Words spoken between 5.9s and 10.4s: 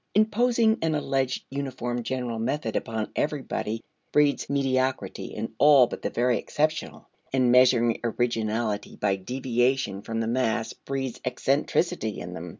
the very exceptional. And measuring originality by deviation from the